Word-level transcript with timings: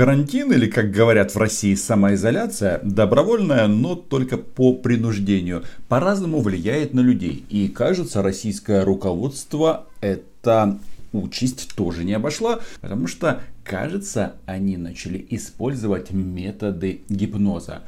Карантин 0.00 0.50
или, 0.50 0.66
как 0.66 0.92
говорят 0.92 1.34
в 1.34 1.36
России, 1.36 1.74
самоизоляция 1.74 2.80
добровольная, 2.82 3.66
но 3.66 3.94
только 3.94 4.38
по 4.38 4.72
принуждению, 4.72 5.62
по-разному 5.88 6.40
влияет 6.40 6.94
на 6.94 7.00
людей. 7.00 7.44
И 7.50 7.68
кажется, 7.68 8.22
российское 8.22 8.82
руководство 8.82 9.84
это 10.00 10.78
участь 11.12 11.74
тоже 11.76 12.04
не 12.04 12.14
обошла, 12.14 12.60
потому 12.80 13.08
что, 13.08 13.42
кажется, 13.62 14.36
они 14.46 14.78
начали 14.78 15.26
использовать 15.28 16.12
методы 16.12 17.02
гипноза. 17.10 17.82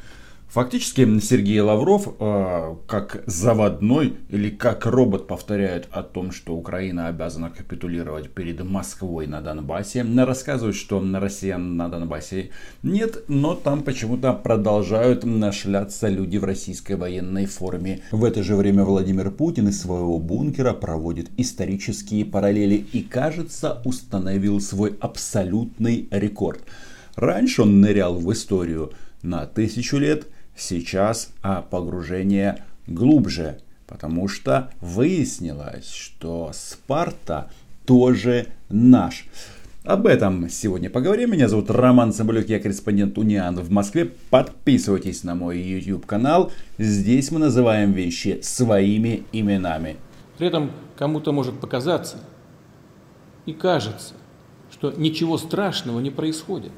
Фактически 0.53 1.19
Сергей 1.21 1.61
Лавров 1.61 2.09
э, 2.21 2.77
как 2.87 3.23
заводной 3.25 4.17
или 4.29 4.51
как 4.51 4.85
робот 4.85 5.27
повторяет 5.27 5.89
о 5.91 6.03
том, 6.03 6.31
что 6.31 6.55
Украина 6.55 7.09
обязана 7.09 7.49
капитулировать 7.49 8.29
перед 8.29 8.63
Москвой 8.63 9.27
на 9.27 9.41
Донбассе. 9.41 10.05
Рассказывает, 10.05 10.77
что 10.77 11.01
на 11.01 11.21
россиян 11.21 11.79
на 11.79 11.89
Донбассе 11.89 12.51
нет, 12.83 13.25
но 13.29 13.55
там 13.55 13.83
почему-то 13.83 14.35
продолжают 14.35 15.25
нашляться 15.25 16.09
люди 16.09 16.37
в 16.37 16.45
российской 16.45 16.97
военной 16.97 17.47
форме. 17.47 18.03
В 18.11 18.23
это 18.23 18.43
же 18.43 18.55
время 18.55 18.85
Владимир 18.85 19.31
Путин 19.31 19.69
из 19.69 19.81
своего 19.81 20.19
бункера 20.19 20.75
проводит 20.75 21.31
исторические 21.39 22.27
параллели 22.27 22.75
и, 22.75 23.01
кажется, 23.01 23.81
установил 23.87 24.61
свой 24.61 24.99
абсолютный 25.01 26.09
рекорд. 26.11 26.61
Раньше 27.17 27.63
он 27.63 27.81
нырял 27.81 28.17
в 28.17 28.31
историю 28.31 28.93
на 29.23 29.47
тысячу 29.47 29.97
лет– 29.97 30.27
Сейчас 30.57 31.33
а 31.43 31.63
погружение 31.63 32.65
глубже, 32.87 33.61
потому 33.87 34.29
что 34.29 34.71
выяснилось, 34.81 35.91
что 35.91 36.51
Спарта 36.53 37.51
тоже 37.87 38.49
наш. 38.69 39.27
Об 39.85 40.07
этом 40.07 40.49
сегодня 40.49 40.91
поговорим. 40.91 41.33
Меня 41.33 41.49
зовут 41.49 41.69
Роман 41.69 42.13
Самбалюк, 42.13 42.49
я 42.49 42.61
корреспондент 42.61 43.19
Униан 43.19 43.57
в 43.57 43.71
Москве. 43.71 44.13
Подписывайтесь 44.31 45.25
на 45.25 45.35
мой 45.35 45.59
YouTube 45.59 46.07
канал. 46.07 46.53
Здесь 46.79 47.33
мы 47.33 47.41
называем 47.41 47.93
вещи 47.93 48.39
своими 48.43 49.25
именами. 49.33 49.97
При 50.39 50.47
этом 50.47 50.71
кому-то 50.97 51.33
может 51.33 51.59
показаться 51.59 52.19
и 53.45 53.53
кажется, 53.53 54.15
что 54.71 54.93
ничего 54.93 55.37
страшного 55.37 55.99
не 55.99 56.11
происходит. 56.11 56.73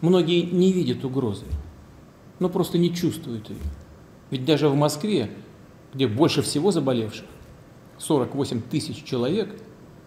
Многие 0.00 0.42
не 0.42 0.72
видят 0.72 1.04
угрозы 1.04 1.44
но 2.40 2.48
просто 2.48 2.78
не 2.78 2.92
чувствуют 2.92 3.48
ее. 3.48 3.60
Ведь 4.30 4.44
даже 4.44 4.68
в 4.68 4.74
Москве, 4.74 5.30
где 5.94 6.08
больше 6.08 6.42
всего 6.42 6.72
заболевших, 6.72 7.26
48 7.98 8.62
тысяч 8.62 9.04
человек, 9.04 9.54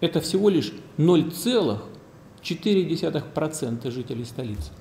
это 0.01 0.19
всего 0.19 0.49
лишь 0.49 0.73
0,4% 0.97 3.91
жителей 3.91 4.25
столицы. 4.25 4.71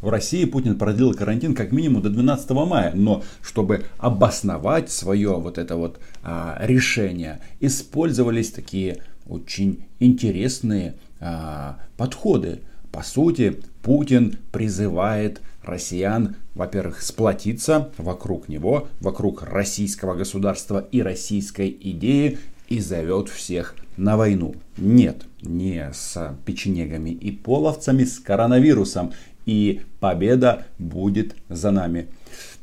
В 0.00 0.08
России 0.10 0.44
Путин 0.44 0.78
продлил 0.78 1.12
карантин 1.14 1.54
как 1.54 1.72
минимум 1.72 2.02
до 2.02 2.10
12 2.10 2.50
мая, 2.50 2.92
но 2.94 3.22
чтобы 3.40 3.86
обосновать 3.96 4.90
свое 4.90 5.40
вот 5.40 5.56
это 5.56 5.76
вот 5.76 5.98
а, 6.22 6.58
решение, 6.60 7.40
использовались 7.60 8.50
такие 8.50 9.02
очень 9.26 9.86
интересные 10.00 10.96
а, 11.20 11.78
подходы. 11.96 12.60
По 12.94 13.02
сути, 13.02 13.60
Путин 13.82 14.38
призывает 14.52 15.40
россиян, 15.64 16.36
во-первых, 16.54 17.02
сплотиться 17.02 17.90
вокруг 17.98 18.48
него, 18.48 18.86
вокруг 19.00 19.42
российского 19.42 20.14
государства 20.14 20.86
и 20.92 21.02
российской 21.02 21.76
идеи 21.80 22.38
и 22.68 22.78
зовет 22.78 23.28
всех 23.28 23.74
на 23.96 24.16
войну. 24.16 24.54
Нет, 24.76 25.24
не 25.42 25.90
с 25.92 26.36
печенегами 26.46 27.10
и 27.10 27.32
половцами, 27.32 28.04
с 28.04 28.20
коронавирусом. 28.20 29.12
И 29.46 29.82
победа 30.00 30.66
будет 30.78 31.36
за 31.48 31.70
нами. 31.70 32.08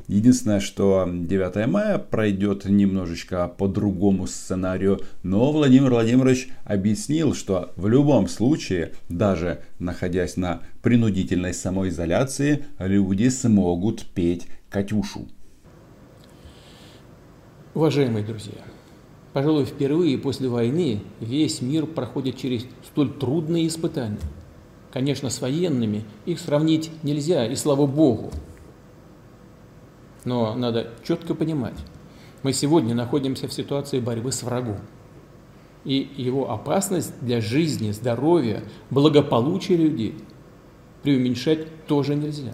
Единственное, 0.08 0.60
что 0.60 1.08
9 1.10 1.66
мая 1.68 1.98
пройдет 1.98 2.64
немножечко 2.64 3.48
по 3.48 3.68
другому 3.68 4.26
сценарию, 4.26 5.00
но 5.22 5.52
Владимир 5.52 5.90
Владимирович 5.90 6.48
объяснил, 6.64 7.34
что 7.34 7.72
в 7.76 7.86
любом 7.86 8.28
случае, 8.28 8.92
даже 9.08 9.62
находясь 9.78 10.36
на 10.36 10.62
принудительной 10.82 11.54
самоизоляции, 11.54 12.64
люди 12.78 13.28
смогут 13.28 14.04
петь 14.06 14.48
«Катюшу». 14.68 15.28
Уважаемые 17.74 18.24
друзья, 18.24 18.58
пожалуй, 19.32 19.64
впервые 19.64 20.18
после 20.18 20.48
войны 20.48 21.00
весь 21.20 21.62
мир 21.62 21.86
проходит 21.86 22.36
через 22.36 22.66
столь 22.84 23.12
трудные 23.14 23.66
испытания. 23.66 24.18
Конечно, 24.92 25.30
с 25.30 25.40
военными 25.40 26.04
их 26.26 26.38
сравнить 26.38 26.90
нельзя, 27.02 27.46
и 27.46 27.56
слава 27.56 27.86
богу, 27.86 28.30
но 30.24 30.54
надо 30.54 30.90
четко 31.02 31.34
понимать, 31.34 31.78
мы 32.42 32.52
сегодня 32.52 32.94
находимся 32.94 33.48
в 33.48 33.52
ситуации 33.52 34.00
борьбы 34.00 34.32
с 34.32 34.42
врагом. 34.42 34.78
И 35.84 36.10
его 36.16 36.50
опасность 36.50 37.12
для 37.20 37.40
жизни, 37.40 37.90
здоровья, 37.90 38.62
благополучия 38.90 39.76
людей 39.76 40.14
преуменьшать 41.02 41.86
тоже 41.86 42.14
нельзя. 42.14 42.52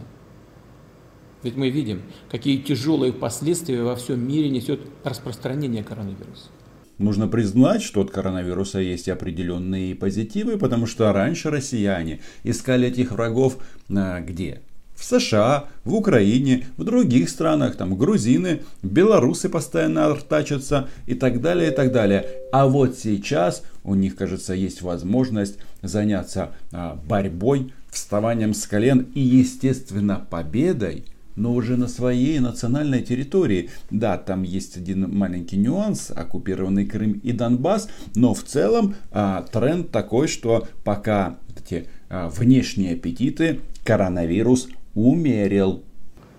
Ведь 1.43 1.56
мы 1.56 1.70
видим, 1.70 2.03
какие 2.31 2.59
тяжелые 2.59 3.12
последствия 3.12 3.82
во 3.82 3.97
всем 3.97 4.26
мире 4.26 4.49
несет 4.49 4.81
распространение 5.05 5.84
коронавируса. 5.84 6.49
Нужно 6.98 7.28
признать, 7.28 7.82
что 7.82 8.00
от 8.00 8.10
коронавируса 8.10 8.81
есть 8.81 9.09
определенные 9.09 9.94
позитивы, 9.94 10.59
потому 10.59 10.86
что 10.86 11.12
раньше 11.12 11.50
россияне 11.50 12.20
искали 12.42 12.88
этих 12.88 13.12
врагов 13.12 13.59
а, 13.88 14.20
где? 14.20 14.60
в 14.98 15.04
США, 15.04 15.66
в 15.84 15.94
Украине, 15.94 16.66
в 16.76 16.82
других 16.82 17.28
странах, 17.28 17.76
там 17.76 17.97
грузины, 17.97 18.62
белорусы 18.82 19.48
постоянно 19.48 20.06
артачатся 20.06 20.88
и 21.06 21.14
так 21.14 21.41
далее, 21.41 21.70
и 21.70 21.75
так 21.75 21.92
далее. 21.92 22.26
А 22.50 22.66
вот 22.66 22.98
сейчас 22.98 23.62
у 23.84 23.94
них, 23.94 24.16
кажется, 24.16 24.54
есть 24.54 24.82
возможность 24.82 25.58
заняться 25.82 26.50
а, 26.72 26.98
борьбой, 27.06 27.72
вставанием 27.91 28.54
с 28.54 28.66
колен 28.66 29.06
и, 29.14 29.20
естественно, 29.20 30.26
победой 30.28 31.04
но 31.38 31.54
уже 31.54 31.76
на 31.76 31.88
своей 31.88 32.41
национальной 32.41 33.00
территории. 33.00 33.71
Да, 33.91 34.19
там 34.19 34.43
есть 34.43 34.76
один 34.76 35.16
маленький 35.16 35.56
нюанс, 35.56 36.10
оккупированный 36.10 36.84
Крым 36.84 37.12
и 37.22 37.32
Донбасс, 37.32 37.88
но 38.15 38.34
в 38.34 38.43
целом 38.43 38.97
а, 39.12 39.43
тренд 39.43 39.91
такой, 39.91 40.28
что 40.28 40.66
пока 40.84 41.38
эти 41.56 41.87
а, 42.10 42.28
внешние 42.28 42.94
аппетиты 42.94 43.60
коронавирус 43.84 44.69
умерил. 44.94 45.82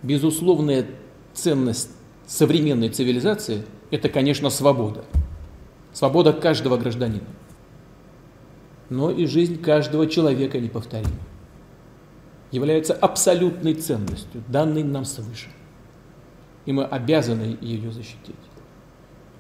Безусловная 0.04 0.86
ценность 1.34 1.90
современной 2.28 2.90
цивилизации– 2.90 3.64
это, 3.92 4.10
конечно, 4.10 4.50
свобода. 4.50 5.06
Свобода 5.94 6.34
каждого 6.34 6.78
гражданина. 6.78 7.24
Но 8.90 9.12
и 9.12 9.26
жизнь 9.26 9.62
каждого 9.62 10.08
человека 10.08 10.60
неповторима. 10.60 11.12
Является 12.52 12.94
абсолютной 12.94 13.76
ценностью, 13.76 14.44
данной 14.48 14.84
нам 14.84 15.06
свыше. 15.06 15.50
И 16.66 16.72
мы 16.72 16.84
обязаны 16.84 17.58
ее 17.62 17.92
защитить. 17.92 18.36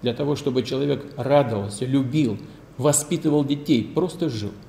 Для 0.01 0.13
того, 0.13 0.35
чтобы 0.35 0.63
человек 0.63 1.05
радовался, 1.17 1.85
любил, 1.85 2.37
воспитывал 2.77 3.43
детей, 3.43 3.83
просто 3.83 4.29
жил– 4.29 4.51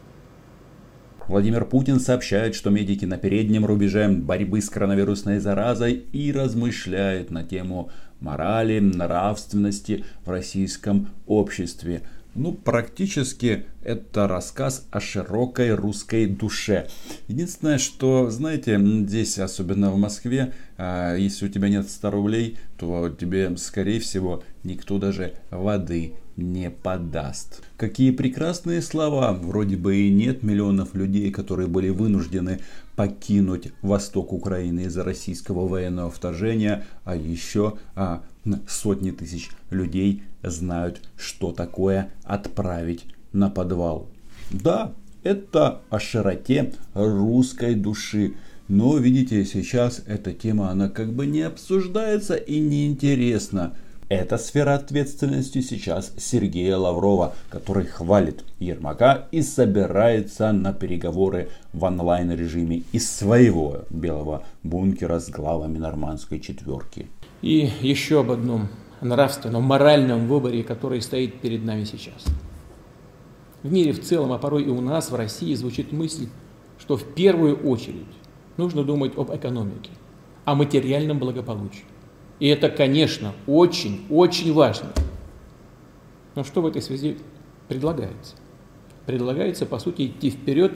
Владимир 1.30 1.64
Путин 1.64 2.00
сообщает, 2.00 2.56
что 2.56 2.70
медики 2.70 3.04
на 3.04 3.16
переднем 3.16 3.64
рубеже 3.64 4.08
борьбы 4.08 4.60
с 4.60 4.68
коронавирусной 4.68 5.38
заразой 5.38 5.92
и 5.92 6.32
размышляет 6.32 7.30
на 7.30 7.44
тему 7.44 7.92
морали, 8.18 8.80
нравственности 8.80 10.04
в 10.24 10.30
российском 10.30 11.10
обществе. 11.28 12.02
Ну, 12.34 12.52
практически 12.52 13.66
это 13.82 14.28
рассказ 14.28 14.86
о 14.92 15.00
широкой 15.00 15.74
русской 15.74 16.26
душе. 16.26 16.88
Единственное, 17.26 17.78
что, 17.78 18.30
знаете, 18.30 18.78
здесь, 18.80 19.38
особенно 19.38 19.90
в 19.90 19.96
Москве, 19.96 20.52
а, 20.78 21.16
если 21.16 21.46
у 21.46 21.48
тебя 21.48 21.68
нет 21.68 21.90
100 21.90 22.10
рублей, 22.10 22.58
то 22.78 23.08
тебе, 23.10 23.56
скорее 23.56 23.98
всего, 23.98 24.44
никто 24.62 24.98
даже 24.98 25.34
воды 25.50 26.14
не 26.40 26.70
подаст. 26.70 27.62
Какие 27.76 28.10
прекрасные 28.10 28.82
слова, 28.82 29.32
вроде 29.32 29.76
бы 29.76 29.96
и 29.96 30.10
нет 30.10 30.42
миллионов 30.42 30.94
людей, 30.94 31.30
которые 31.30 31.68
были 31.68 31.90
вынуждены 31.90 32.60
покинуть 32.96 33.72
восток 33.82 34.32
Украины 34.32 34.80
из-за 34.80 35.04
российского 35.04 35.68
военного 35.68 36.10
вторжения, 36.10 36.84
а 37.04 37.16
еще 37.16 37.74
а, 37.94 38.22
сотни 38.68 39.10
тысяч 39.10 39.50
людей 39.70 40.22
знают, 40.42 41.00
что 41.16 41.52
такое 41.52 42.10
отправить 42.24 43.06
на 43.32 43.50
подвал. 43.50 44.08
Да, 44.50 44.92
это 45.22 45.82
о 45.90 46.00
широте 46.00 46.72
русской 46.94 47.74
души. 47.74 48.34
Но, 48.68 48.96
видите, 48.98 49.44
сейчас 49.44 50.02
эта 50.06 50.32
тема, 50.32 50.70
она 50.70 50.88
как 50.88 51.12
бы 51.12 51.26
не 51.26 51.42
обсуждается 51.42 52.36
и 52.36 52.60
не 52.60 52.86
интересна. 52.86 53.74
Это 54.10 54.38
сфера 54.38 54.74
ответственности 54.74 55.60
сейчас 55.60 56.12
Сергея 56.18 56.76
Лаврова, 56.76 57.32
который 57.48 57.86
хвалит 57.86 58.44
Ермака 58.58 59.28
и 59.30 59.40
собирается 59.40 60.50
на 60.50 60.72
переговоры 60.72 61.48
в 61.72 61.84
онлайн 61.84 62.32
режиме 62.32 62.82
из 62.90 63.08
своего 63.08 63.84
белого 63.88 64.42
бункера 64.64 65.20
с 65.20 65.30
главами 65.30 65.78
нормандской 65.78 66.40
четверки. 66.40 67.06
И 67.40 67.70
еще 67.80 68.20
об 68.20 68.32
одном 68.32 68.68
нравственном, 69.00 69.62
моральном 69.62 70.26
выборе, 70.26 70.64
который 70.64 71.00
стоит 71.02 71.40
перед 71.40 71.64
нами 71.64 71.84
сейчас. 71.84 72.26
В 73.62 73.70
мире 73.70 73.92
в 73.92 74.02
целом, 74.02 74.32
а 74.32 74.38
порой 74.38 74.64
и 74.64 74.70
у 74.70 74.80
нас, 74.80 75.10
в 75.10 75.14
России, 75.14 75.54
звучит 75.54 75.92
мысль, 75.92 76.26
что 76.80 76.96
в 76.96 77.04
первую 77.14 77.56
очередь 77.56 78.08
нужно 78.56 78.82
думать 78.82 79.16
об 79.16 79.32
экономике, 79.32 79.90
о 80.44 80.56
материальном 80.56 81.20
благополучии. 81.20 81.84
И 82.40 82.48
это, 82.48 82.70
конечно, 82.70 83.34
очень, 83.46 84.06
очень 84.08 84.52
важно. 84.52 84.90
Но 86.34 86.42
что 86.42 86.62
в 86.62 86.66
этой 86.66 86.80
связи 86.80 87.18
предлагается? 87.68 88.34
Предлагается, 89.06 89.66
по 89.66 89.78
сути, 89.78 90.06
идти 90.06 90.30
вперед, 90.30 90.72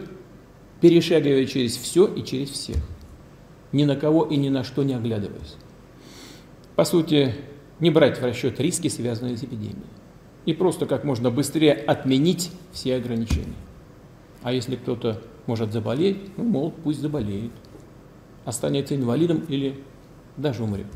перешагивая 0.80 1.46
через 1.46 1.76
все 1.76 2.06
и 2.06 2.22
через 2.22 2.50
всех, 2.50 2.76
ни 3.72 3.84
на 3.84 3.96
кого 3.96 4.24
и 4.24 4.36
ни 4.36 4.50
на 4.50 4.62
что 4.62 4.82
не 4.82 4.94
оглядываясь. 4.94 5.56
По 6.76 6.84
сути, 6.84 7.34
не 7.80 7.90
брать 7.90 8.20
в 8.20 8.24
расчет 8.24 8.60
риски, 8.60 8.88
связанные 8.88 9.38
с 9.38 9.44
эпидемией, 9.44 9.86
и 10.44 10.52
просто 10.52 10.84
как 10.84 11.04
можно 11.04 11.30
быстрее 11.30 11.72
отменить 11.72 12.50
все 12.72 12.96
ограничения. 12.96 13.54
А 14.42 14.52
если 14.52 14.76
кто-то 14.76 15.22
может 15.46 15.72
заболеть, 15.72 16.36
ну, 16.36 16.44
мол, 16.44 16.70
пусть 16.70 17.00
заболеет, 17.00 17.52
останется 18.44 18.94
инвалидом 18.94 19.44
или 19.48 19.82
даже 20.36 20.62
умрет 20.62 20.86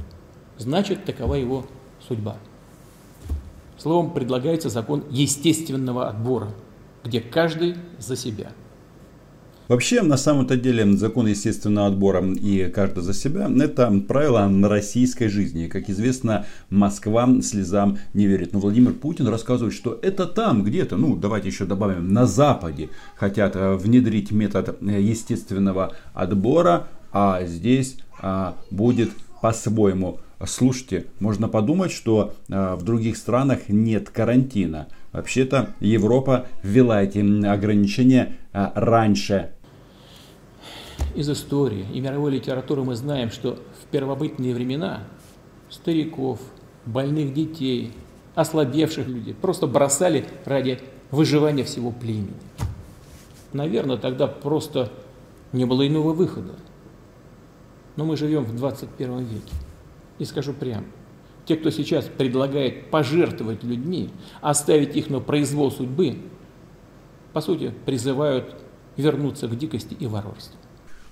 значит 0.58 1.05
такова 1.05 1.34
его 1.34 1.66
судьба. 2.06 2.37
Словом, 3.78 4.12
предлагается 4.12 4.69
закон 4.69 5.05
естественного 5.10 6.08
отбора, 6.08 6.49
где 7.05 7.20
каждый 7.20 7.76
за 7.99 8.16
себя. 8.16 8.52
Вообще, 9.69 10.00
на 10.00 10.16
самом-то 10.16 10.56
деле, 10.56 10.96
закон 10.96 11.26
естественного 11.26 11.88
отбора 11.88 12.25
и 12.25 12.70
каждый 12.75 13.02
за 13.02 13.12
себя– 13.12 13.50
это 13.60 13.93
правило 14.08 14.50
российской 14.66 15.28
жизни. 15.28 15.66
Как 15.66 15.90
известно, 15.90 16.46
Москва 16.70 17.28
слезам 17.43 17.99
не 18.14 18.26
верит. 18.26 18.54
Но 18.54 18.61
Владимир 18.61 18.94
Путин 18.94 19.28
рассказывает, 19.28 19.75
что 19.75 19.99
это 20.00 20.25
там 20.25 20.64
где-то, 20.64 20.96
ну 20.96 21.16
давайте 21.16 21.49
еще 21.49 21.66
добавим, 21.66 22.14
на 22.14 22.25
Западе 22.25 22.88
хотят 23.14 23.56
э, 23.56 23.75
внедрить 23.75 24.32
метод 24.32 24.78
э, 24.81 25.02
естественного 25.02 25.93
отбора, 26.14 26.88
а 27.12 27.44
здесь 27.44 27.99
а, 28.20 28.56
будет 28.70 29.11
по-своему 29.43 30.20
слушайте, 30.46 31.06
можно 31.20 31.49
подумать, 31.49 31.90
что 31.90 32.35
э, 32.49 32.75
в 32.75 32.82
других 32.82 33.17
странах 33.17 33.69
нет 33.69 34.11
карантина. 34.11 34.88
Вообще-то 35.12 35.70
Европа 35.81 36.46
ввела 36.62 37.02
эти 37.02 37.19
ограничения 37.46 38.37
э, 38.52 38.69
раньше. 38.75 39.50
Из 41.14 41.29
истории 41.29 41.87
и 41.93 42.00
мировой 42.00 42.32
литературы 42.32 42.85
мы 42.85 42.94
знаем, 42.94 43.31
что 43.31 43.58
в 43.82 43.90
первобытные 43.90 44.55
времена 44.55 45.00
стариков, 45.70 46.38
больных 46.87 47.35
детей, 47.35 47.93
ослабевших 48.35 49.08
людей 49.08 49.35
просто 49.35 49.67
бросали 49.67 50.26
ради 50.44 50.79
выживания 51.11 51.64
всего 51.64 51.90
племени. 51.90 52.35
Наверное, 53.52 53.96
тогда 53.96 54.26
просто 54.26 54.93
не 55.52 55.64
было 55.64 55.87
иного 55.87 56.12
выхода. 56.12 56.55
Но 57.96 58.05
мы 58.05 58.17
живем 58.17 58.44
в 58.44 58.55
21 58.55 59.19
веке. 59.25 59.52
И 60.19 60.25
скажу 60.25 60.53
прямо, 60.53 60.85
те, 61.47 61.56
кто 61.56 61.70
сейчас 61.70 62.05
предлагает 62.05 62.91
пожертвовать 62.91 63.65
людьми, 63.65 64.11
оставить 64.41 64.97
их 64.97 65.11
на 65.11 65.20
произвол 65.20 65.70
судьбы, 65.70 66.19
по 67.32 67.41
сути, 67.41 67.73
призывают 67.87 68.55
вернуться 68.97 69.49
к 69.49 69.56
дикости 69.56 69.94
и 69.99 70.06
варварству. 70.06 70.59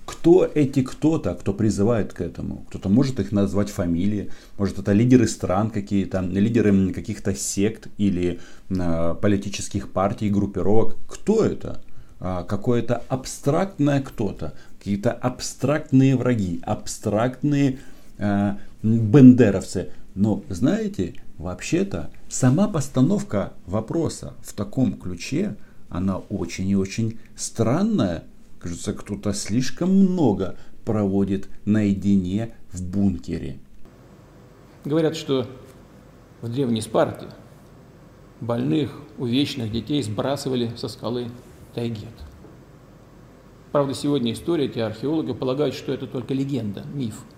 Кто 0.05 0.45
эти 0.45 0.83
кто-то, 0.83 1.35
кто 1.35 1.53
призывает 1.53 2.13
к 2.13 2.21
этому? 2.21 2.65
Кто-то 2.69 2.89
может 2.89 3.19
их 3.19 3.33
назвать 3.33 3.71
фамилии, 3.71 4.31
может 4.57 4.79
это 4.79 4.93
лидеры 4.93 5.27
стран 5.27 5.71
какие-то, 5.71 6.21
лидеры 6.21 6.93
каких-то 6.93 7.35
сект 7.35 7.89
или 7.97 8.39
э, 8.71 9.15
политических 9.21 9.91
партий, 9.91 10.31
группировок. 10.31 10.97
Кто 11.09 11.45
это? 11.45 11.83
А, 12.19 12.45
какое-то 12.45 13.03
абстрактное 13.09 14.01
кто-то, 14.01 14.55
какие-то 14.79 15.13
абстрактные 15.13 16.17
враги, 16.17 16.61
абстрактные 16.63 17.79
э, 18.19 18.55
бендеровцы. 18.87 19.91
Но 20.15 20.43
знаете, 20.49 21.15
вообще-то 21.39 22.11
сама 22.29 22.69
постановка 22.69 23.53
вопроса 23.67 24.35
в 24.43 24.55
таком 24.55 24.95
ключе, 24.95 25.57
она 25.89 26.19
очень 26.19 26.69
и 26.69 26.77
очень 26.77 27.19
странная. 27.35 28.25
Кажется, 28.59 28.93
кто-то 28.93 29.33
слишком 29.33 29.91
много 29.91 30.57
проводит 30.85 31.49
наедине 31.65 32.55
в 32.73 32.83
бункере. 32.83 33.59
Говорят, 34.85 35.17
что 35.17 35.47
в 36.41 36.49
древней 36.49 36.81
Спарте 36.81 37.27
больных, 38.41 38.93
увечных 39.19 39.73
детей 39.73 40.03
сбрасывали 40.03 40.73
со 40.77 40.89
скалы 40.89 41.29
Тайгет. 41.75 42.09
Правда, 43.73 43.95
сегодня 43.95 44.33
история, 44.33 44.67
эти 44.67 44.79
археологи 44.79 45.33
полагают, 45.33 45.75
что 45.75 45.93
это 45.93 46.07
только 46.07 46.33
легенда, 46.33 46.85
миф– 46.95 47.17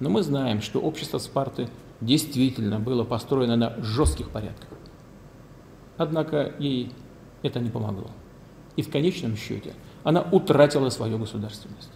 но 0.00 0.10
мы 0.10 0.22
знаем, 0.22 0.60
что 0.60 0.80
общество 0.80 1.18
Спарты 1.18 1.68
действительно 2.00 2.78
было 2.78 3.04
построено 3.04 3.56
на 3.56 3.74
жестких 3.82 4.30
порядках. 4.30 4.68
Однако 5.96 6.52
ей 6.58 6.92
это 7.42 7.60
не 7.60 7.70
помогло. 7.70 8.10
И 8.76 8.82
в 8.82 8.90
конечном 8.90 9.36
счете 9.36 9.72
она 10.04 10.22
утратила 10.22 10.90
свою 10.90 11.18
государственность 11.18 11.90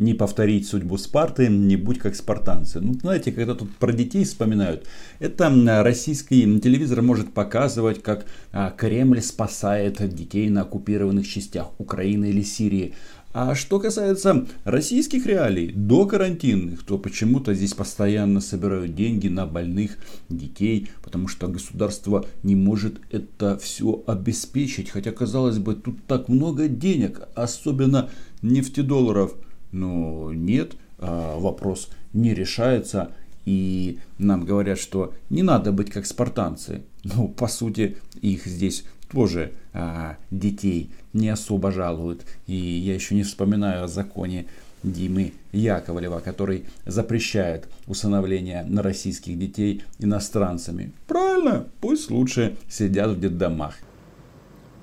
не 0.00 0.14
повторить 0.14 0.66
судьбу 0.66 0.96
Спарты, 0.96 1.48
не 1.48 1.76
будь 1.76 1.98
как 1.98 2.16
спартанцы. 2.16 2.80
Ну, 2.80 2.94
знаете, 2.94 3.32
когда 3.32 3.54
тут 3.54 3.70
про 3.76 3.92
детей 3.92 4.24
вспоминают, 4.24 4.86
это 5.18 5.52
российский 5.84 6.58
телевизор 6.58 7.02
может 7.02 7.34
показывать, 7.34 8.02
как 8.02 8.24
а, 8.50 8.70
Кремль 8.70 9.20
спасает 9.20 9.96
детей 10.14 10.48
на 10.48 10.62
оккупированных 10.62 11.28
частях 11.28 11.78
Украины 11.78 12.30
или 12.30 12.42
Сирии. 12.42 12.94
А 13.32 13.54
что 13.54 13.78
касается 13.78 14.46
российских 14.64 15.24
реалий, 15.24 15.70
до 15.72 16.04
карантинных, 16.04 16.82
то 16.82 16.98
почему-то 16.98 17.54
здесь 17.54 17.74
постоянно 17.74 18.40
собирают 18.40 18.96
деньги 18.96 19.28
на 19.28 19.46
больных 19.46 19.98
детей, 20.28 20.90
потому 21.00 21.28
что 21.28 21.46
государство 21.46 22.26
не 22.42 22.56
может 22.56 23.00
это 23.12 23.56
все 23.56 24.02
обеспечить. 24.08 24.90
Хотя, 24.90 25.12
казалось 25.12 25.58
бы, 25.58 25.76
тут 25.76 26.04
так 26.06 26.28
много 26.28 26.66
денег, 26.66 27.22
особенно 27.36 28.10
нефтедолларов. 28.42 29.34
Но 29.70 30.32
нет, 30.32 30.72
а, 30.98 31.38
вопрос 31.38 31.88
не 32.12 32.34
решается. 32.34 33.12
И 33.46 34.00
нам 34.18 34.44
говорят, 34.44 34.78
что 34.78 35.14
не 35.30 35.42
надо 35.42 35.70
быть 35.70 35.90
как 35.90 36.04
спартанцы. 36.04 36.82
Ну, 37.04 37.28
по 37.28 37.46
сути, 37.46 37.96
их 38.20 38.46
здесь 38.46 38.84
тоже 39.12 39.52
а, 39.72 40.16
детей 40.30 40.90
не 41.12 41.28
особо 41.28 41.72
жалуют. 41.72 42.24
И 42.46 42.54
я 42.54 42.94
еще 42.94 43.14
не 43.14 43.22
вспоминаю 43.22 43.84
о 43.84 43.88
законе 43.88 44.46
Димы 44.82 45.34
Яковлева, 45.52 46.20
который 46.20 46.64
запрещает 46.86 47.68
усыновление 47.86 48.64
на 48.64 48.82
российских 48.82 49.38
детей 49.38 49.82
иностранцами. 49.98 50.92
Правильно, 51.06 51.66
пусть 51.80 52.10
лучше 52.10 52.56
сидят 52.68 53.10
в 53.10 53.20
детдомах. 53.20 53.76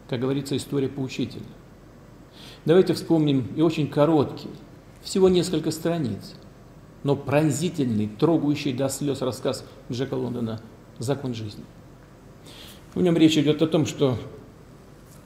Как 0.07 0.19
говорится, 0.19 0.55
история 0.55 0.87
поучительна. 0.87 1.47
Давайте 2.65 2.93
вспомним 2.93 3.47
и 3.55 3.61
очень 3.61 3.87
короткий, 3.87 4.49
всего 5.01 5.29
несколько 5.29 5.71
страниц, 5.71 6.35
но 7.03 7.15
пронзительный, 7.15 8.07
трогающий 8.07 8.73
до 8.73 8.89
слез 8.89 9.21
рассказ 9.21 9.65
Джека 9.91 10.15
Лондона 10.15 10.61
«Закон 10.99 11.33
жизни». 11.33 11.63
В 12.93 13.01
нем 13.01 13.15
речь 13.17 13.37
идет 13.37 13.61
о 13.61 13.67
том, 13.67 13.85
что 13.85 14.17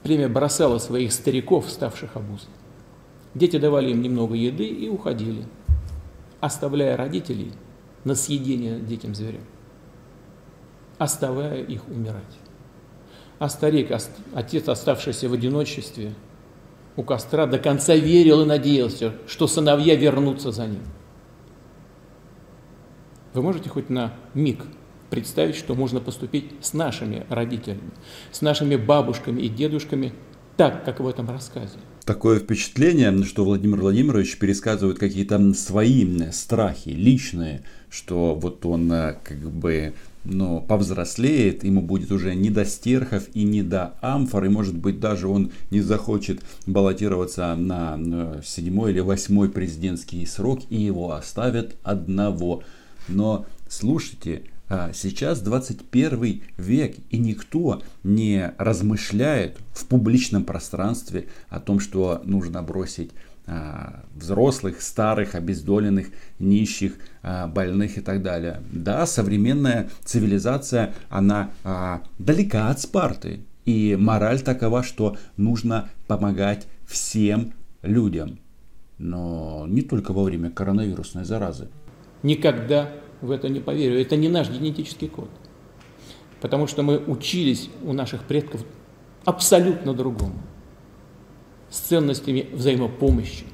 племя 0.02 0.28
бросало 0.28 0.78
своих 0.78 1.12
стариков, 1.12 1.70
ставших 1.70 2.16
обузой. 2.16 2.50
Дети 3.34 3.58
давали 3.58 3.90
им 3.90 4.02
немного 4.02 4.34
еды 4.34 4.66
и 4.66 4.88
уходили, 4.88 5.44
оставляя 6.40 6.96
родителей 6.96 7.52
на 8.04 8.14
съедение 8.14 8.78
детям 8.78 9.14
зверям, 9.14 9.42
оставляя 10.98 11.62
их 11.62 11.88
умирать. 11.88 12.22
А 13.38 13.48
старик, 13.48 13.90
отец, 14.34 14.68
оставшийся 14.68 15.28
в 15.28 15.32
одиночестве, 15.32 16.14
у 16.96 17.02
костра 17.02 17.46
до 17.46 17.58
конца 17.58 17.94
верил 17.94 18.42
и 18.42 18.46
надеялся, 18.46 19.14
что 19.26 19.46
сыновья 19.46 19.94
вернутся 19.94 20.52
за 20.52 20.66
ним. 20.66 20.82
Вы 23.32 23.42
можете 23.42 23.70
хоть 23.70 23.88
на 23.88 24.12
миг 24.34 24.62
представить, 25.12 25.56
что 25.56 25.74
можно 25.74 26.00
поступить 26.00 26.46
с 26.62 26.72
нашими 26.72 27.26
родителями, 27.28 27.90
с 28.30 28.40
нашими 28.40 28.76
бабушками 28.76 29.42
и 29.42 29.48
дедушками, 29.50 30.14
так, 30.56 30.86
как 30.86 31.00
в 31.00 31.06
этом 31.06 31.28
рассказе. 31.28 31.76
Такое 32.06 32.38
впечатление, 32.38 33.22
что 33.24 33.44
Владимир 33.44 33.78
Владимирович 33.80 34.38
пересказывает 34.38 34.98
какие-то 34.98 35.52
свои 35.52 36.30
страхи, 36.32 36.88
личные, 36.88 37.62
что 37.90 38.34
вот 38.34 38.64
он 38.64 38.90
э, 38.90 39.16
как 39.22 39.38
бы 39.50 39.92
но 40.24 40.60
повзрослеет, 40.60 41.64
ему 41.64 41.82
будет 41.82 42.10
уже 42.10 42.34
не 42.34 42.48
до 42.48 42.64
стерхов 42.64 43.24
и 43.34 43.42
не 43.42 43.62
до 43.62 43.94
амфор, 44.00 44.44
и 44.44 44.48
может 44.48 44.76
быть 44.76 44.98
даже 44.98 45.28
он 45.28 45.50
не 45.70 45.80
захочет 45.80 46.42
баллотироваться 46.64 47.54
на 47.54 47.98
э, 47.98 48.40
седьмой 48.44 48.92
или 48.92 49.00
восьмой 49.00 49.50
президентский 49.50 50.24
срок, 50.24 50.60
и 50.70 50.80
его 50.80 51.12
оставят 51.12 51.76
одного. 51.82 52.62
Но 53.08 53.46
слушайте, 53.68 54.44
сейчас 54.94 55.40
21 55.40 56.42
век, 56.56 56.96
и 57.10 57.18
никто 57.18 57.82
не 58.04 58.52
размышляет 58.58 59.58
в 59.72 59.86
публичном 59.86 60.44
пространстве 60.44 61.26
о 61.48 61.60
том, 61.60 61.80
что 61.80 62.22
нужно 62.24 62.62
бросить 62.62 63.10
а, 63.44 64.04
взрослых, 64.14 64.80
старых, 64.80 65.34
обездоленных, 65.34 66.08
нищих, 66.38 66.94
а, 67.22 67.48
больных 67.48 67.98
и 67.98 68.00
так 68.00 68.22
далее. 68.22 68.62
Да, 68.72 69.04
современная 69.04 69.90
цивилизация, 70.04 70.94
она 71.08 71.50
далека 72.18 72.70
от 72.70 72.80
Спарты. 72.80 73.40
И 73.64 73.96
мораль 73.98 74.40
такова, 74.40 74.82
что 74.82 75.16
нужно 75.36 75.88
помогать 76.06 76.66
всем 76.86 77.52
людям. 77.82 78.38
Но 78.98 79.66
не 79.68 79.82
только 79.82 80.12
во 80.12 80.24
время 80.24 80.50
коронавирусной 80.50 81.24
заразы. 81.24 81.68
Никогда 82.22 82.90
в 83.22 83.30
это 83.30 83.48
не 83.48 83.60
поверю. 83.60 83.98
Это 83.98 84.16
не 84.16 84.28
наш 84.28 84.50
генетический 84.50 85.08
код. 85.08 85.30
Потому 86.40 86.66
что 86.66 86.82
мы 86.82 86.98
учились 86.98 87.70
у 87.82 87.94
наших 87.94 88.24
предков 88.24 88.62
абсолютно 89.24 89.94
другому. 89.94 90.34
С 91.70 91.78
ценностями 91.78 92.48
взаимопомощи, 92.52 93.46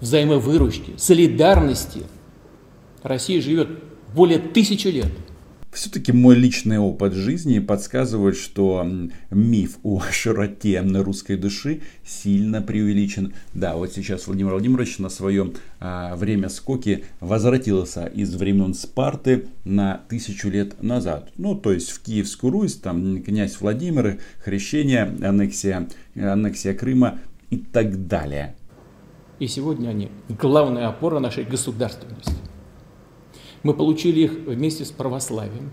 взаимовыручки, 0.00 0.94
солидарности. 0.96 2.04
Россия 3.02 3.42
живет 3.42 3.68
более 4.14 4.38
тысячи 4.38 4.88
лет– 4.88 5.12
все-таки 5.72 6.12
мой 6.12 6.34
личный 6.34 6.78
опыт 6.78 7.12
жизни 7.12 7.58
подсказывает, 7.60 8.36
что 8.36 8.86
миф 9.30 9.78
о 9.82 10.02
широте 10.10 10.80
русской 10.80 11.36
души 11.36 11.82
сильно 12.04 12.60
преувеличен. 12.60 13.32
Да, 13.54 13.76
вот 13.76 13.92
сейчас 13.92 14.26
Владимир 14.26 14.52
Владимирович 14.52 14.98
на 14.98 15.08
своем 15.08 15.54
а, 15.78 16.16
время 16.16 16.48
скоки 16.48 17.04
возвратился 17.20 18.06
из 18.06 18.34
времен 18.34 18.74
Спарты 18.74 19.46
на 19.64 20.00
тысячу 20.08 20.48
лет 20.48 20.82
назад. 20.82 21.30
Ну, 21.36 21.54
то 21.54 21.72
есть 21.72 21.90
в 21.90 22.02
Киевскую 22.02 22.52
Русь, 22.52 22.74
там 22.74 23.22
князь 23.22 23.60
Владимир, 23.60 24.18
хрещение, 24.42 25.14
аннексия, 25.22 25.88
аннексия 26.16 26.74
Крыма 26.74 27.18
и 27.50 27.58
так 27.58 28.08
далее. 28.08 28.56
И 29.38 29.46
сегодня 29.46 29.88
они 29.88 30.10
главная 30.28 30.88
опора 30.88 31.18
нашей 31.18 31.44
государственности. 31.44 32.49
Мы 33.62 33.74
получили 33.74 34.20
их 34.20 34.32
вместе 34.46 34.84
с 34.84 34.90
православием. 34.90 35.72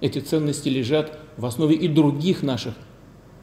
Эти 0.00 0.20
ценности 0.20 0.68
лежат 0.68 1.18
в 1.36 1.44
основе 1.44 1.74
и 1.74 1.88
других 1.88 2.42
наших 2.42 2.74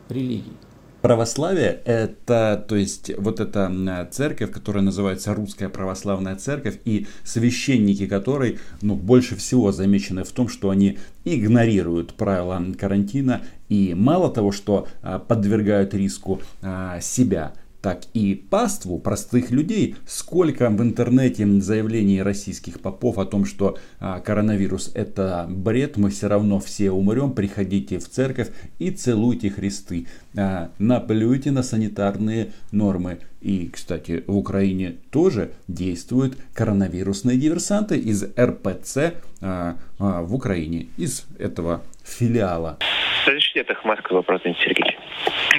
религий. 0.07 0.53
Православие– 1.01 1.81
это, 1.85 2.65
то 2.67 2.75
есть, 2.75 3.11
вот 3.19 3.39
эта 3.39 4.09
церковь, 4.11 4.51
которая 4.51 4.83
называется 4.83 5.35
Русская 5.35 5.69
Православная 5.69 6.35
Церковь, 6.35 6.79
и 6.83 7.05
священники 7.23 8.07
которой, 8.07 8.57
ну, 8.81 8.95
больше 8.95 9.35
всего 9.35 9.71
замечены 9.71 10.23
в 10.23 10.31
том, 10.31 10.47
что 10.47 10.71
они 10.71 10.97
игнорируют 11.23 12.15
правила 12.15 12.59
карантина, 12.79 13.43
и 13.69 13.93
мало 13.93 14.31
того, 14.31 14.51
что 14.51 14.87
а, 15.03 15.19
подвергают 15.19 15.93
риску 15.93 16.41
а, 16.63 16.99
себя– 17.01 17.53
так 17.85 18.01
и 18.15 18.33
паству 18.33 18.97
простых 18.97 19.51
людей. 19.51 19.95
Сколько 20.07 20.71
в 20.71 20.81
интернете 20.81 21.45
заявлений 21.61 22.23
российских 22.23 22.79
попов 22.79 23.19
о 23.19 23.25
том, 23.25 23.45
что 23.45 23.77
а, 23.99 24.21
коронавирус 24.21 24.91
это 24.95 25.45
бред, 25.47 25.95
мы 25.95 26.09
все 26.09 26.27
равно 26.27 26.59
все 26.59 26.89
умрем, 26.89 27.33
приходите 27.33 27.99
в 27.99 28.09
церковь 28.09 28.49
и 28.79 28.89
целуйте 28.89 29.51
Христы. 29.51 30.07
А, 30.35 30.71
наплюйте 30.79 31.51
на 31.51 31.61
санитарные 31.61 32.53
нормы. 32.71 33.19
И, 33.39 33.69
кстати, 33.71 34.23
в 34.25 34.35
Украине 34.35 34.95
тоже 35.11 35.51
действуют 35.67 36.35
коронавирусные 36.55 37.37
диверсанты 37.37 37.99
из 37.99 38.23
РПЦ 38.23 39.13
а, 39.41 39.75
в 39.99 40.33
Украине, 40.33 40.87
из 40.97 41.27
этого 41.37 41.83
филиала. 42.03 42.79
Разрешите, 43.27 43.59
это 43.59 43.77
Москва, 43.83 44.17
вопрос, 44.17 44.41
Сергей. 44.41 44.97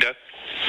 Да. 0.00 0.25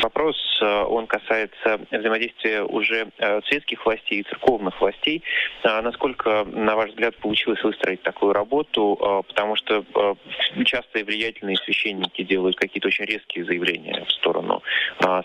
Вопрос, 0.08 0.38
э, 0.62 0.84
он 0.84 1.06
касается 1.06 1.82
взаимодействия 1.92 2.64
уже 2.64 3.10
э, 3.18 3.42
светских 3.48 3.86
властей 3.86 4.22
и 4.22 4.24
церковных 4.24 4.80
властей. 4.80 5.22
А 5.64 5.82
насколько, 5.82 6.46
на 6.46 6.78
ваш 6.78 6.92
взгляд, 6.92 7.18
получилось 7.18 7.62
выстроить 7.62 8.04
такую 8.04 8.32
работу? 8.32 8.98
Э, 9.02 9.28
потому 9.28 9.58
что 9.58 9.84
часто 10.64 11.04
влиятельные 11.04 11.58
священники 11.58 12.24
делают 12.24 12.56
какие-то 12.56 12.88
очень 12.88 13.04
резкие 13.04 13.44
заявления 13.44 14.06
в 14.06 14.12
сторону 14.14 14.64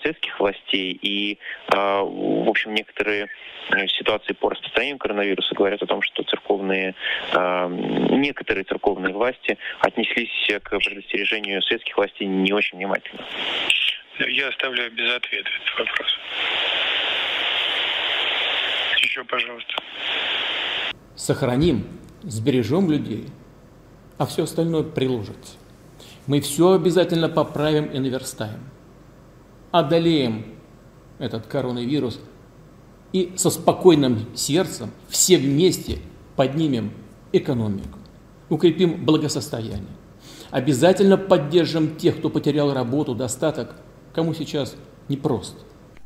светских 0.02 0.38
властей. 0.40 0.98
И, 1.00 1.38
в 1.70 2.48
общем, 2.48 2.74
некоторые 2.74 3.28
ситуации 3.88 4.32
по 4.32 4.50
распространению 4.50 4.98
коронавируса 4.98 5.54
говорят 5.54 5.82
о 5.82 5.86
том, 5.86 6.02
что 6.02 6.22
церковные, 6.24 6.94
некоторые 7.34 8.64
церковные 8.64 9.14
власти 9.14 9.58
отнеслись 9.80 10.30
к 10.62 10.78
предостережению 10.78 11.62
светских 11.62 11.96
властей 11.96 12.26
не 12.26 12.52
очень 12.52 12.78
внимательно. 12.78 13.24
Я 14.18 14.48
оставляю 14.48 14.92
без 14.92 15.10
ответа 15.10 15.48
этот 15.48 15.78
вопрос. 15.78 16.08
Еще, 19.00 19.24
пожалуйста. 19.24 19.72
Сохраним, 21.16 21.86
сбережем 22.22 22.90
людей, 22.90 23.26
а 24.18 24.26
все 24.26 24.44
остальное 24.44 24.82
приложится. 24.82 25.56
Мы 26.26 26.40
все 26.40 26.72
обязательно 26.72 27.28
поправим 27.30 27.86
и 27.86 27.98
наверстаем. 27.98 28.60
Одолеем 29.70 30.58
этот 31.18 31.46
коронавирус 31.46 32.20
и 33.12 33.32
со 33.36 33.48
спокойным 33.48 34.36
сердцем 34.36 34.90
все 35.08 35.38
вместе 35.38 35.98
поднимем 36.36 36.92
экономику, 37.32 37.98
укрепим 38.50 39.06
благосостояние. 39.06 39.96
Обязательно 40.50 41.16
поддержим 41.16 41.96
тех, 41.96 42.18
кто 42.18 42.28
потерял 42.28 42.74
работу, 42.74 43.14
достаток– 43.14 43.74
кому 44.12 44.34
сейчас 44.34 44.76
непросто. 45.08 45.58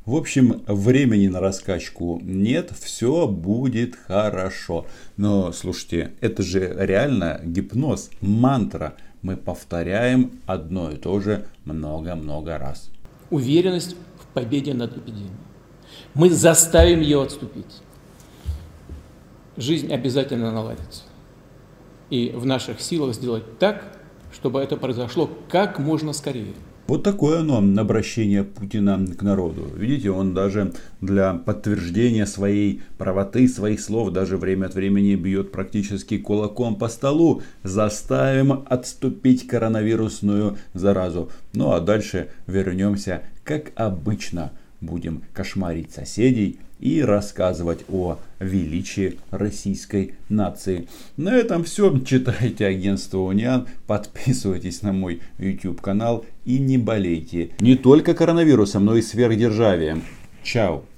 В 0.07 0.15
общем, 0.15 0.63
времени 0.69 1.27
на 1.27 1.41
раскачку 1.41 2.21
нет, 2.23 2.71
все 2.71 3.27
будет 3.27 3.97
хорошо. 3.97 4.87
Но 5.17 5.51
слушайте, 5.51 6.13
это 6.21 6.45
же 6.45 6.77
реально 6.79 7.41
гипноз, 7.45 8.11
мантра. 8.21 8.95
Мы 9.23 9.37
повторяем 9.37 10.39
одно 10.47 10.93
и 10.93 10.97
то 10.97 11.19
же 11.21 11.47
много-много 11.65 12.57
раз. 12.57 12.91
Уверенность 13.31 13.97
в 14.23 14.33
победе 14.33 14.75
над 14.75 14.97
эпидемией. 14.97 15.33
Мы 16.15 16.31
заставим 16.31 17.01
ее 17.01 17.23
отступить. 17.23 17.83
Жизнь 19.57 19.93
обязательно 19.93 20.53
наладится. 20.53 21.03
И 22.11 22.31
в 22.33 22.47
наших 22.47 22.81
силах 22.81 23.15
сделать 23.17 23.59
так, 23.59 23.99
чтобы 24.33 24.61
это 24.61 24.77
произошло 24.77 25.29
как 25.49 25.81
можно 25.81 26.13
скорее. 26.13 26.55
Вот 26.87 27.03
такое 27.03 27.41
оно, 27.41 27.59
обращение 27.81 28.45
Путина 28.45 29.05
к 29.19 29.23
народу. 29.23 29.69
Видите, 29.77 30.11
он 30.11 30.35
даже 30.35 30.73
для 31.01 31.35
подтверждения 31.35 32.27
своей 32.27 32.81
правоты, 32.97 33.49
своих 33.49 33.81
слов, 33.81 34.13
даже 34.13 34.37
время 34.37 34.67
от 34.67 34.75
времени 34.75 35.17
бьет 35.17 35.51
практически 35.51 36.19
кулаком 36.19 36.77
по 36.77 36.89
столу. 36.89 37.43
Заставим 37.65 38.65
отступить 38.69 39.49
коронавирусную 39.49 40.59
заразу. 40.75 41.31
Ну 41.55 41.73
а 41.73 41.81
дальше 41.81 42.29
вернемся, 42.47 43.23
как 43.43 43.73
обычно, 43.75 44.53
будем 44.81 45.23
кошмарить 45.33 45.93
соседей, 45.93 46.59
и 46.81 47.01
рассказывать 47.01 47.85
о 47.89 48.19
величии 48.39 49.19
российской 49.31 50.15
нации. 50.29 50.89
На 51.17 51.35
этом 51.35 51.65
все. 51.65 51.99
Читайте 52.01 52.67
агентство 52.67 53.19
Униан, 53.19 53.67
подписывайтесь 53.87 54.83
на 54.83 54.93
мой 54.93 55.21
YouTube 55.39 55.81
канал 55.81 56.25
и 56.45 56.59
не 56.59 56.79
болейте 56.79 57.51
не 57.61 57.77
только 57.77 58.15
коронавирусом, 58.15 58.85
но 58.85 58.97
и 58.97 59.03
сверхдержавием. 59.03 60.03
Чао! 60.43 60.85